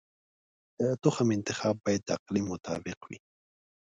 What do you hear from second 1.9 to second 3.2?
د اقلیم مطابق وي.